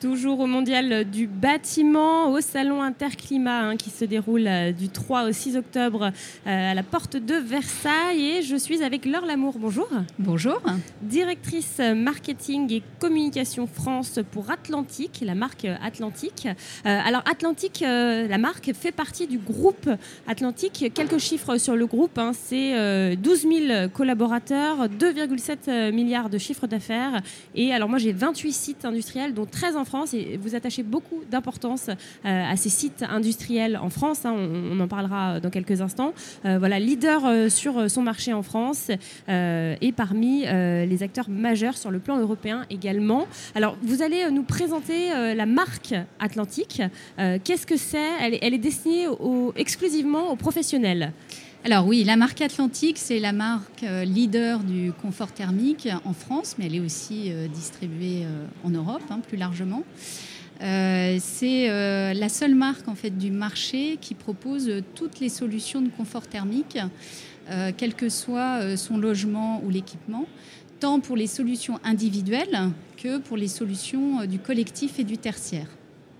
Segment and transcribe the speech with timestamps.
[0.00, 5.24] Toujours au mondial du bâtiment, au salon Interclimat hein, qui se déroule euh, du 3
[5.26, 6.12] au 6 octobre
[6.46, 8.22] euh, à la porte de Versailles.
[8.22, 9.54] Et je suis avec Laure Lamour.
[9.58, 9.88] Bonjour.
[10.18, 10.60] Bonjour.
[11.00, 16.46] Directrice marketing et communication France pour Atlantique, la marque Atlantique.
[16.46, 19.88] Euh, alors Atlantique, la marque fait partie du groupe
[20.28, 20.92] Atlantique.
[20.92, 22.18] Quelques chiffres sur le groupe.
[22.18, 22.32] Hein.
[22.34, 27.22] C'est 12 000 collaborateurs, 2,7 milliards de chiffre d'affaires.
[27.54, 31.22] Et alors moi j'ai 28 sites industriels dont 13 en France et vous attachez beaucoup
[31.30, 31.92] d'importance euh,
[32.24, 34.24] à ces sites industriels en France.
[34.24, 36.12] Hein, on, en parlera dans quelques instants.
[36.44, 38.90] Euh, voilà, leader euh, sur son marché en France
[39.28, 43.26] et parmi les acteurs majeurs sur le plan européen également.
[43.54, 46.82] Alors, vous allez nous présenter la marque Atlantique.
[47.16, 47.98] Qu'est-ce que c'est?
[48.20, 49.06] Elle, est destinée
[49.56, 51.12] exclusivement aux professionnels.
[51.66, 56.66] Alors oui, la marque Atlantique, c'est la marque leader du confort thermique en France, mais
[56.66, 58.24] elle est aussi distribuée
[58.62, 59.82] en Europe hein, plus largement.
[60.62, 65.82] Euh, c'est euh, la seule marque en fait du marché qui propose toutes les solutions
[65.82, 66.78] de confort thermique,
[67.50, 70.26] euh, quel que soit son logement ou l'équipement,
[70.78, 75.66] tant pour les solutions individuelles que pour les solutions du collectif et du tertiaire.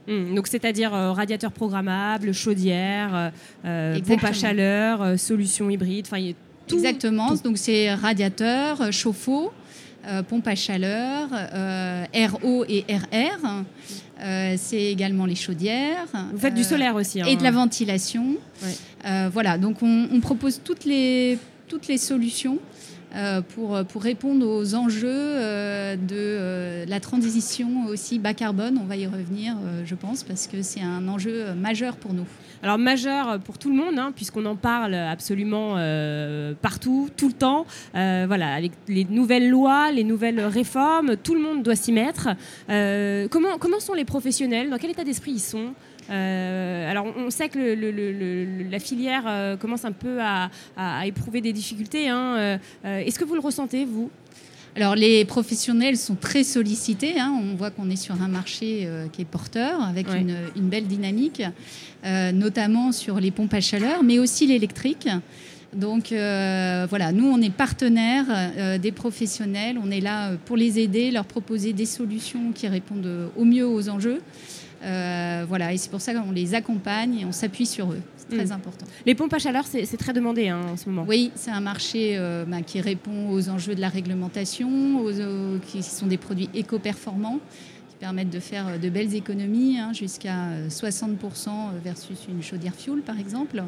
[0.09, 6.33] Hmm, donc c'est-à-dire radiateur programmable, chaudière, pompe à chaleur, solution hybride, enfin
[6.67, 6.77] tout.
[6.77, 7.35] Exactement.
[7.35, 9.53] Donc c'est radiateur, chauffe-eau.
[10.29, 11.29] pompe à chaleur,
[12.13, 13.65] RO et RR.
[14.21, 16.07] Euh, c'est également les chaudières.
[16.33, 17.21] Vous faites du euh, solaire aussi.
[17.21, 17.27] Hein.
[17.27, 18.37] Et de la ventilation.
[19.05, 22.59] Euh, voilà, donc on, propose toutes les, toutes les solutions
[23.55, 25.07] pour, pour répondre aux enjeux
[25.97, 28.79] de la transition aussi bas carbone.
[28.83, 32.27] On va y revenir, je pense, parce que c'est un enjeu majeur pour nous.
[32.63, 37.35] Alors majeur pour tout le monde, hein, puisqu'on en parle absolument euh, partout, tout le
[37.35, 37.67] temps.
[37.95, 42.29] Euh, voilà, avec les nouvelles lois, les nouvelles réformes, tout le monde doit s'y mettre.
[42.71, 44.71] Euh, comment, comment sont les professionnels?
[44.71, 45.75] Dans quel état d'esprit ils sont?
[46.09, 50.51] Alors, on sait que la filière commence un peu à,
[51.07, 52.09] éprouver des difficultés.
[52.09, 52.59] Hein.
[52.85, 54.11] Est-ce que vous le ressentez, vous?
[54.77, 57.19] Alors les professionnels sont très sollicités.
[57.19, 57.33] Hein.
[57.43, 61.43] On voit qu'on est sur un marché euh, qui est porteur, avec une, belle dynamique,
[62.05, 65.09] euh, notamment sur les pompes à chaleur, mais aussi l'électrique.
[65.73, 71.11] Donc euh, voilà, nous on est partenaires des professionnels, on est là pour les aider,
[71.11, 74.21] leur proposer des solutions qui répondent au mieux aux enjeux.
[74.81, 78.53] Voilà, et c'est pour ça qu'on les accompagne et on s'appuie sur eux très mm.
[78.53, 78.87] important.
[79.05, 81.05] Les pompes à chaleur, c'est très demandé hein, en ce moment.
[81.09, 85.05] Oui, c'est un marché euh, bah, qui répond aux enjeux de la réglementation,
[85.67, 87.41] qui sont des produits éco-performants
[87.89, 91.09] qui permettent de faire euh, de belles économies, hein, jusqu'à 60%
[91.49, 93.63] euh, versus une chaudière fuel par exemple.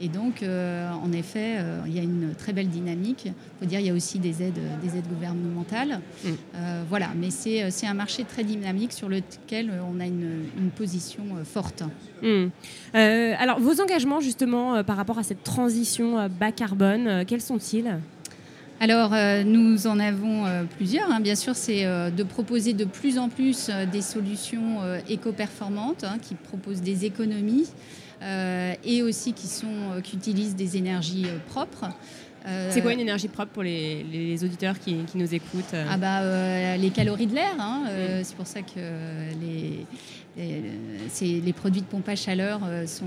[0.00, 3.26] Et donc, euh, en effet, euh, il y a une très belle dynamique.
[3.26, 6.00] Il faut dire qu'il y a aussi des aides, des aides gouvernementales.
[6.22, 6.28] Mm.
[6.54, 10.44] Euh, voilà, mais c'est un marché très dynamique sur lequel on a une,
[10.76, 11.82] position forte.
[12.22, 12.46] Mm.
[12.92, 17.98] alors, vos engagements, justement, par rapport à cette transition bas carbone, quels sont-ils?
[18.78, 19.14] Alors,
[19.46, 20.44] nous en avons
[20.76, 21.10] plusieurs.
[21.10, 21.20] Hein.
[21.20, 26.82] Bien sûr, c'est de proposer de plus en plus des solutions éco-performantes hein, qui proposent
[26.82, 27.66] des économies.
[28.22, 31.90] Euh, et aussi qui, sont, euh, qui utilisent des énergies euh, propres.
[32.70, 37.26] c'est quoi une énergie propre pour les, auditeurs qui, nous écoutent ah bah, Les calories
[37.26, 37.56] de l'air.
[37.58, 37.84] Hein,
[38.22, 38.78] c'est pour ça que
[39.40, 39.84] les,
[40.38, 43.04] les, les, produits de pompe à chaleur sont,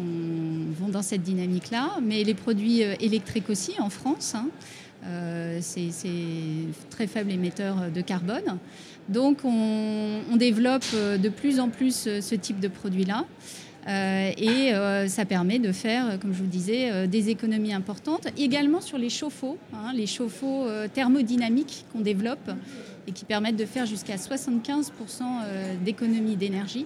[0.77, 1.99] vont dans cette dynamique-là.
[2.03, 4.49] Mais les produits électriques aussi en France, hein,
[5.61, 5.89] c'est
[6.89, 8.57] très faible émetteur de carbone.
[9.07, 13.25] Donc on, on, développe de plus en plus ce type de produits-là.
[13.89, 18.27] Euh, et euh, ça permet de faire, comme je vous disais, euh, des économies importantes.
[18.37, 22.51] Également sur les chauffe-eau, hein, les chauffe-eau thermodynamiques qu'on développe
[23.07, 24.91] et qui permettent de faire jusqu'à 75%
[25.83, 26.85] d'économie d'énergie.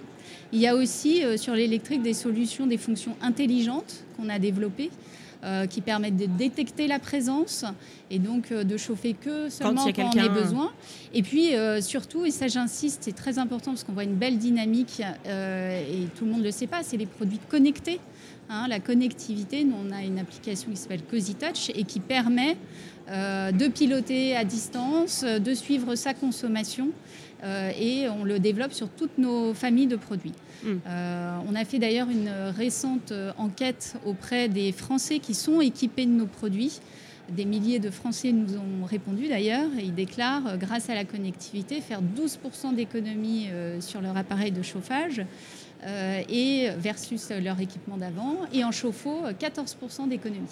[0.52, 4.90] Il y a aussi sur l'électrique des solutions, des fonctions intelligentes qu'on a développées
[5.44, 7.66] euh, qui permettent de détecter la présence
[8.10, 10.72] et donc euh, de chauffer que seulement quand, on a besoin.
[11.12, 14.38] Et puis euh, surtout, et ça j'insiste, c'est très important parce qu'on voit une belle
[14.38, 18.00] dynamique et tout le monde ne le sait pas, c'est les produits connectés.
[18.48, 22.56] Hein, la connectivité, nous on a une application qui s'appelle Cozy Touch et qui permet
[23.08, 26.88] de piloter à distance, de suivre sa consommation
[27.42, 30.32] et on le développe sur toutes nos familles de produits.
[30.64, 30.80] Mm.
[30.86, 36.06] Euh, on a fait d'ailleurs une récente euh, enquête auprès des Français qui sont équipés
[36.06, 36.80] de nos produits.
[37.30, 41.04] Des milliers de Français nous ont répondu d'ailleurs et ils déclarent, euh, grâce à la
[41.04, 43.48] connectivité, faire 12% d'économie
[43.80, 45.24] sur leur appareil de chauffage.
[46.28, 48.36] Et versus leur équipement d'avant.
[48.52, 50.48] Et en chauffe-eau, 14% d'économie.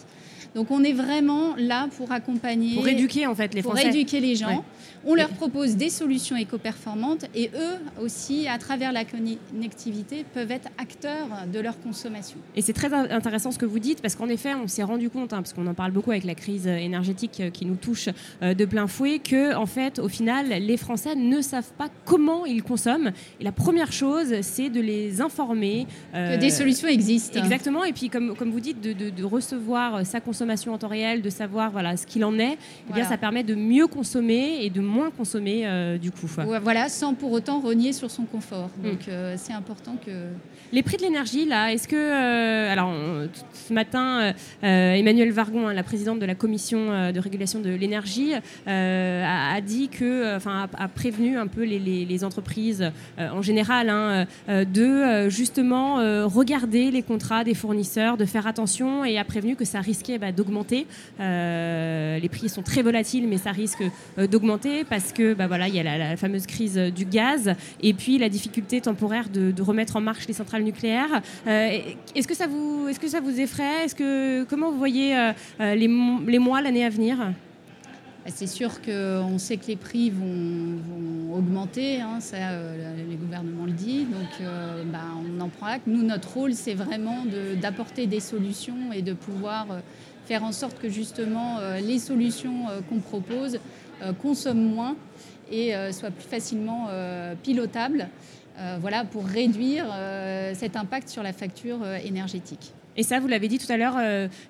[0.54, 2.74] Donc on est vraiment là pour accompagner.
[2.74, 3.82] Pour éduquer en fait les Français.
[3.82, 4.64] Pour éduquer les gens.
[5.04, 10.69] On leur propose des solutions éco-performantes et eux aussi, à travers la connectivité, peuvent être
[10.78, 12.36] acteurs de leur consommation.
[12.54, 15.32] Et c'est très intéressant ce que vous dites parce qu'en effet, on s'est rendu compte,
[15.32, 18.10] hein, parce qu'on en parle beaucoup avec la crise énergétique qui nous touche
[18.42, 22.46] euh, de plein fouet, que en fait, au final, les Français ne savent pas comment
[22.46, 23.12] ils consomment.
[23.40, 25.87] Et la première chose, c'est de les informer.
[26.12, 27.38] que des solutions existent.
[27.38, 27.85] Exactement.
[27.85, 31.31] Et puis, comme, comme vous dites, de, de recevoir sa consommation en temps réel, de
[31.31, 32.56] savoir voilà, ce qu'il en est,
[32.88, 36.26] eh bien, ça permet de mieux consommer et de moins consommer euh, du coup.
[36.62, 38.70] Voilà, sans pour autant renier sur son confort.
[38.79, 38.82] Mm.
[38.82, 40.11] Donc euh, c'est important que...
[40.73, 41.97] Les prix de l'énergie, là, est-ce que...
[41.97, 42.94] Euh, alors,
[43.53, 44.32] ce matin,
[44.62, 48.32] Emmanuel Vargon, hein, la présidente de la commission de régulation de l'énergie,
[48.67, 50.35] a, dit que...
[50.35, 55.96] Enfin, a, prévenu un peu les, entreprises en général hein, de justement
[56.26, 60.32] regarder les contrats des fournisseurs, de faire attention et a prévenu que ça risquait bah,
[60.32, 60.87] d'augmenter.
[61.20, 63.82] Euh, les prix sont très volatiles, mais ça risque
[64.19, 67.94] euh, d'augmenter parce que bah, voilà, il y a la, fameuse crise du gaz et
[67.94, 71.22] puis la difficulté temporaire de, remettre en marche les centrales nucléaires.
[71.46, 71.78] Euh,
[72.14, 73.84] est-ce que ça vous, est-ce que ça vous effraie?
[73.84, 75.14] Est-ce que comment vous voyez
[75.60, 75.88] les,
[76.26, 77.32] les mois, l'année à venir?
[78.26, 80.78] C'est sûr qu'on sait que les prix vont,
[81.34, 82.36] augmenter, hein, ça,
[83.08, 84.46] les gouvernements le disent, donc
[84.92, 85.86] bah, on en prend acte.
[85.86, 87.24] Nous, notre rôle, c'est vraiment
[87.60, 89.66] d'apporter des solutions et de pouvoir
[90.26, 93.58] faire en sorte que justement euh, les solutions euh, qu'on propose
[94.02, 94.96] euh, consomment moins
[95.50, 96.88] et soient plus facilement
[97.42, 98.08] pilotables.
[98.81, 99.87] Voilà, pour réduire
[100.54, 102.72] cet impact sur la facture énergétique.
[102.94, 103.96] Et ça, vous l'avez dit tout à l'heure,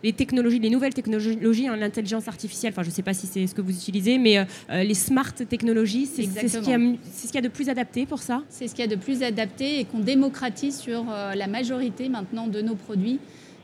[0.03, 3.47] les technologies, les nouvelles technologies, hein, l'intelligence artificielle, enfin je ne sais pas si c'est
[3.47, 7.69] ce que vous utilisez, mais les smart technologies, c'est ce qu'il y, a de plus
[7.69, 8.43] adapté pour ça?
[8.49, 12.49] C'est ce qu'il y a de plus adapté et qu'on démocratise sur la majorité maintenant
[12.49, 13.21] de nos produits.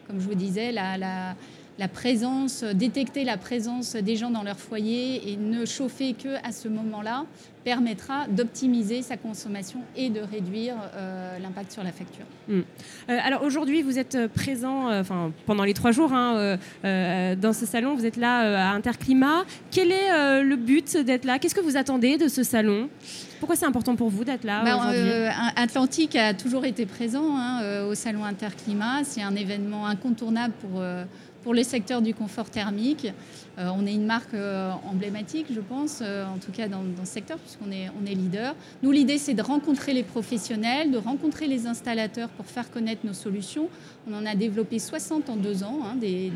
[0.06, 1.34] Comme je vous disais, la la
[1.86, 6.66] présence, détecter la présence des gens dans leur foyer et ne chauffer que à ce
[6.66, 7.24] moment-là
[7.68, 12.24] permettra d'optimiser sa consommation et de réduire euh, l'impact sur la facture.
[12.48, 12.60] Hmm.
[13.10, 15.02] Euh, alors aujourd'hui, vous êtes présent, euh,
[15.44, 19.44] pendant les trois jours hein, dans ce salon, vous êtes là à Interclimat.
[19.70, 21.38] Quel est le but d'être là?
[21.38, 22.88] Qu'est-ce que vous attendez de ce salon?
[23.38, 27.94] Pourquoi c'est important pour vous d'être là bah, Atlantique a toujours été présent hein, au
[27.94, 29.04] salon Interclimat.
[29.04, 30.82] C'est un événement incontournable pour
[31.42, 33.08] pour le secteur du confort thermique.
[33.58, 37.10] Euh, on est une marque euh, emblématique, je pense, euh, en tout cas dans, ce
[37.10, 38.54] secteur, puisqu'on est, on est leader.
[38.84, 43.14] Nous, l'idée, c'est de rencontrer les professionnels, de rencontrer les installateurs pour faire connaître nos
[43.14, 43.68] solutions.
[44.08, 46.30] On en a développé 60 en deux ans, hein, des,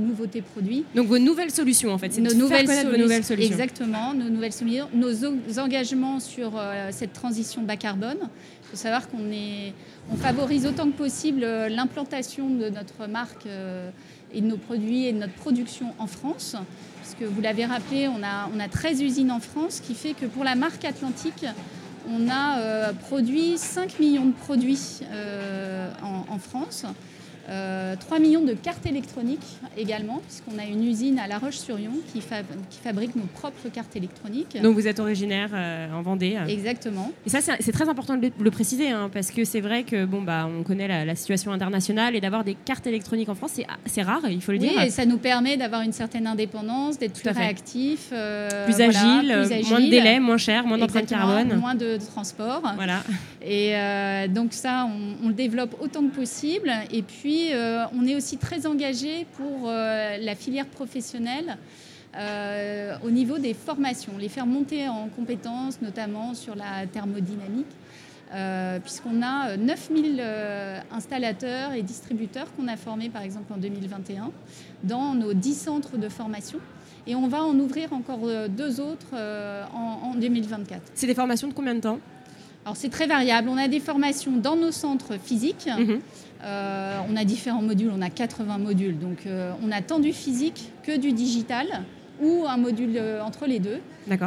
[0.00, 0.84] nouveautés produits.
[0.96, 3.52] Donc vos nouvelles solutions, en fait, c'est nos nouvelles, vos nouvelles solutions.
[3.52, 6.60] Exactement, nos nouvelles solutions, nos engagements sur
[6.90, 8.18] cette transition bas carbone.
[8.20, 9.72] Il faut savoir qu'on est,
[10.10, 13.46] on favorise autant que possible l'implantation de notre marque
[14.34, 16.56] et de nos produits et de notre production en France.
[17.02, 20.26] Parce vous l'avez rappelé, on a, on a 13 usines en France, qui fait que
[20.26, 21.46] pour la marque Atlantique,
[22.08, 26.84] on a euh, produit 5 millions de produits euh, en, France.
[27.46, 29.44] 3 euh, millions de cartes électroniques
[29.76, 34.56] également, puisqu'on a une usine à La Roche-sur-Yon qui, qui, fabrique nos propres cartes électroniques.
[34.62, 37.12] Donc vous êtes originaire euh, en Vendée Exactement.
[37.26, 40.22] Et ça, c'est très important de le préciser, hein, parce que c'est vrai que bon,
[40.22, 44.22] bah, on connaît la, situation internationale et d'avoir des cartes électroniques en France, c'est rare,
[44.28, 44.82] il faut le oui, dire.
[44.82, 48.08] et ça nous permet d'avoir une certaine indépendance, d'être plus réactif.
[48.12, 51.56] Euh, plus, agile, moins de délai, moins cher, moins d'empreinte carbone.
[51.58, 52.62] Moins de, transport.
[52.74, 53.02] Voilà.
[53.46, 53.74] Et
[54.28, 56.72] donc ça, on, on le développe autant que possible.
[56.90, 61.56] Et puis, euh, on est aussi très engagé pour euh, la filière professionnelle.
[62.16, 67.66] Euh, au niveau des formations, les faire monter en compétences, notamment sur la thermodynamique,
[68.82, 70.22] puisqu'on a 9000
[70.92, 74.30] installateurs et distributeurs qu'on a formés par exemple en 2021
[74.82, 76.58] dans nos 10 centres de formation.
[77.06, 79.14] Et on va en ouvrir encore deux autres
[79.72, 80.82] en, 2024.
[80.94, 81.98] C'est des formations de combien de temps?
[82.64, 83.48] Alors c'est très variable.
[83.48, 85.68] On a des formations dans nos centres physiques.
[85.78, 86.00] Mhm.
[86.44, 88.98] Euh, on a différents modules, on a 80 modules.
[88.98, 91.66] Donc euh, on a tant du physique que du digital
[92.22, 93.80] ou un module euh, entre les deux.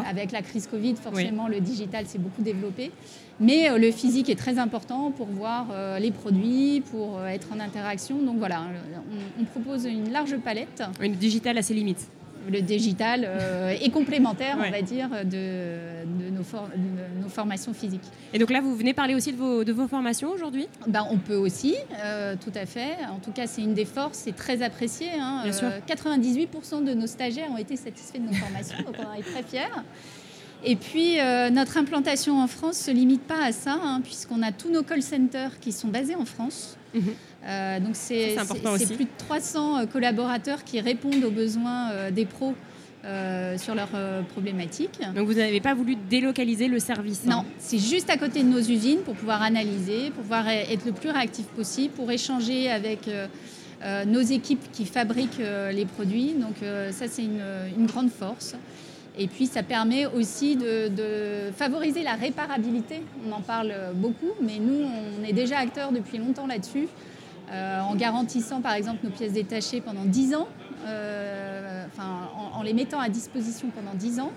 [0.10, 2.91] Avec la crise Covid, forcément, le digital s'est beaucoup développé.
[3.39, 5.67] Mais le physique est très important pour voir
[6.00, 8.17] les produits, pour être en interaction.
[8.17, 8.63] Donc voilà,
[9.12, 10.82] on, on propose une large palette.
[11.00, 12.10] Une digital à ses limites
[12.50, 18.01] le digital euh, est complémentaire, on va dire, de, nos, formations physiques.
[18.34, 20.68] Et donc là, vous venez parler aussi de vos, de vos formations aujourd'hui?
[20.88, 22.96] Ben, On peut aussi, euh, tout à fait.
[23.10, 25.08] En tout cas, c'est une des forces, c'est très apprécié.
[25.20, 25.44] Hein.
[25.48, 29.24] 98% euh, de nos stagiaires ont été satisfaits de nos formations, donc on en est
[29.24, 29.74] très fiers.
[30.63, 34.41] Et puis, euh, notre implantation en France ne se limite pas à ça, hein, puisqu'on
[34.41, 36.77] a tous nos call centers qui sont basés en France.
[36.93, 37.03] Mhm.
[37.45, 38.35] Euh, donc, c'est
[38.95, 42.55] plus de 300 collaborateurs qui répondent aux besoins euh, des pros
[43.05, 44.99] euh, sur leurs euh, problématiques.
[45.15, 47.29] Donc vous n'avez pas voulu délocaliser le service hein?
[47.29, 50.91] Non, c'est juste à côté de nos usines pour pouvoir analyser, pour pouvoir être le
[50.91, 53.27] plus réactif possible, pour échanger avec euh,
[53.83, 56.33] euh, nos équipes qui fabriquent euh, les produits.
[56.33, 57.41] Donc euh, ça, c'est une,
[57.77, 58.55] une grande force.
[59.17, 63.01] Et puis ça permet aussi de, favoriser la réparabilité.
[63.27, 66.88] On en parle beaucoup, mais nous, on est déjà acteurs depuis longtemps là-dessus,
[67.51, 70.47] euh, en garantissant par exemple nos pièces détachées pendant 10 ans,
[70.86, 74.31] euh, enfin, en, les mettant à disposition pendant 10 ans.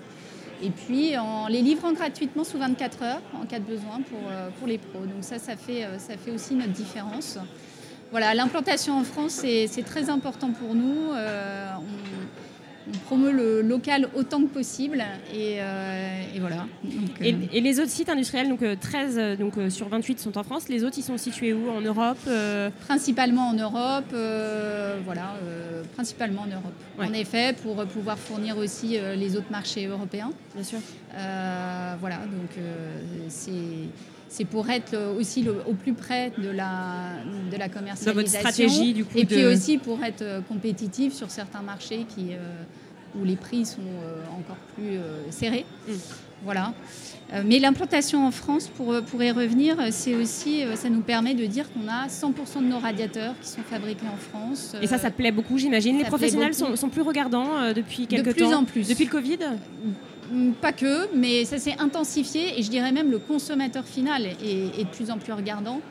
[0.63, 4.49] Et puis en les livrant gratuitement sous 24 heures en cas de besoin pour, euh,
[4.59, 5.01] pour les pros.
[5.01, 7.37] Donc ça, ça fait, ça fait aussi notre différence.
[8.11, 11.11] Voilà, l'implantation en France, c'est très important pour nous.
[12.87, 15.03] On promeut le local autant que possible.
[15.33, 16.67] Et, euh, et voilà.
[16.83, 20.19] Donc, euh, Et, et les autres sites industriels, donc euh, 13 euh, donc, sur 28
[20.19, 20.69] sont en France.
[20.69, 21.69] Les autres, ils sont situés où?
[21.69, 24.13] En Europe euh, Principalement en Europe,
[25.05, 25.35] voilà,
[25.95, 26.73] principalement en Europe.
[26.99, 27.05] Ouais.
[27.07, 30.31] En effet, pour pouvoir fournir aussi les autres marchés européens.
[30.55, 30.79] Bien sûr.
[31.99, 32.63] Voilà, donc
[33.29, 33.51] c'est
[34.33, 37.15] c'est pour être aussi le- au plus près de la,
[37.51, 38.39] de la commercialisation.
[38.39, 42.27] stratégie, du coup, Et puis de- aussi pour être euh, compétitif sur certains marchés qui,
[42.31, 42.37] euh,
[43.19, 45.65] où les prix sont euh, encore plus euh, serrés.
[45.87, 45.91] Mm.
[46.45, 46.73] Voilà.
[47.45, 51.65] Mais l'implantation en France, pour, pour y revenir, c'est aussi, ça nous permet de dire
[51.71, 54.75] qu'on a 100% de nos radiateurs qui sont fabriqués en France.
[54.81, 55.97] Et ça, ça plaît beaucoup, j'imagine.
[55.97, 58.59] Les professionnels sont, sont plus regardants depuis De quelques plus temps.
[58.61, 58.87] en plus.
[58.89, 59.37] Depuis le Covid?
[60.61, 64.83] Pas que, mais ça s'est intensifié et je dirais même le consommateur final est, est
[64.85, 65.81] de plus en plus regardant.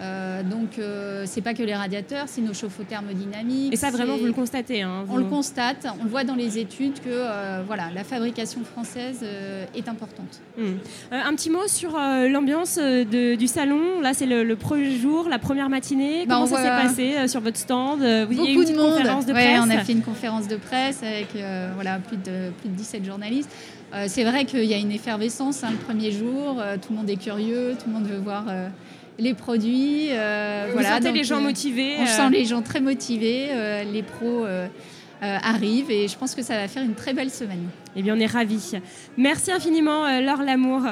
[0.00, 3.74] Euh, donc euh, c'est pas que les radiateurs, c'est nos chauffe-eau thermodynamiques.
[3.74, 4.80] Et ça, vraiment, vous le constatez.
[4.80, 8.64] hein, On le constate, on le voit dans les études que euh, voilà, la fabrication
[8.64, 10.40] française euh, est importante.
[10.58, 10.72] Euh,
[11.12, 14.00] un petit mot sur l'ambiance du salon.
[14.00, 16.24] Là, c'est le, le premier jour, la première matinée.
[16.26, 18.54] Bah, Comment ça voit s'est passé sur votre stand vous- Il y a eu une
[18.60, 18.96] Beaucoup de monde.
[18.96, 19.60] conférence de Ouais, presse.
[19.66, 21.28] on a fait une conférence de presse avec
[21.74, 23.50] voilà, plus, de, plus de 17 journalistes.
[23.92, 26.60] Euh, c'est vrai qu'il y a une effervescence hein, le premier jour.
[26.60, 28.68] euh, tout le monde est curieux, tout le monde veut voir euh,
[29.18, 30.08] les produits.
[30.08, 33.50] Vous voilà, sentez donc, les gens motivés On sent les gens très motivés,
[33.92, 34.46] les pros
[35.20, 37.68] arrivent et je pense que ça va faire une très belle semaine.
[37.94, 38.72] Eh bien, on est ravis.
[39.16, 40.82] Merci infiniment, Laure Lamour.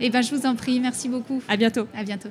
[0.00, 1.42] Et ben, je vous en prie, merci beaucoup.
[1.48, 1.86] À bientôt.
[1.94, 2.30] À bientôt.